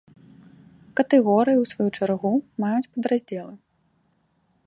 Катэгорыі, 0.99 1.59
у 1.65 1.67
сваю 1.73 1.89
чаргу, 1.97 2.33
маюць 2.65 2.89
падраздзелы. 2.93 3.53